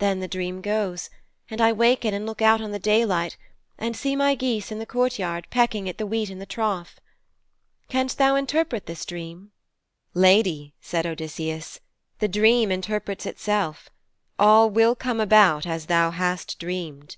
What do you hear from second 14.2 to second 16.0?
All will come about as